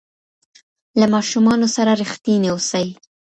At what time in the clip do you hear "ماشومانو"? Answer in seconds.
1.13-1.67